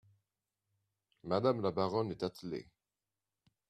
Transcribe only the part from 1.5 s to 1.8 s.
la